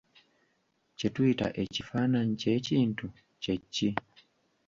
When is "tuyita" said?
1.13-1.47